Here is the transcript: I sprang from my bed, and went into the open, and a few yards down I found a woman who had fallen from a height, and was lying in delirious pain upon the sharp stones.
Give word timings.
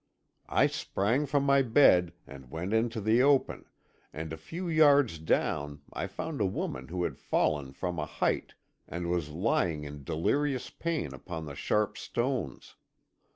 I 0.49 0.65
sprang 0.65 1.27
from 1.27 1.43
my 1.43 1.61
bed, 1.61 2.13
and 2.25 2.49
went 2.49 2.73
into 2.73 2.99
the 2.99 3.21
open, 3.21 3.65
and 4.11 4.33
a 4.33 4.35
few 4.35 4.67
yards 4.67 5.19
down 5.19 5.83
I 5.93 6.07
found 6.07 6.41
a 6.41 6.45
woman 6.47 6.87
who 6.87 7.03
had 7.03 7.19
fallen 7.19 7.71
from 7.71 7.99
a 7.99 8.07
height, 8.07 8.55
and 8.87 9.11
was 9.11 9.29
lying 9.29 9.83
in 9.83 10.03
delirious 10.03 10.71
pain 10.71 11.13
upon 11.13 11.45
the 11.45 11.53
sharp 11.53 11.99
stones. 11.99 12.77